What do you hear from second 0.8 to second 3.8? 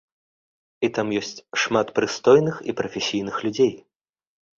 І там ёсць шмат прыстойных і прафесійных людзей.